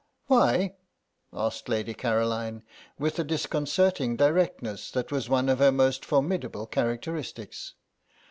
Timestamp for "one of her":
5.29-5.71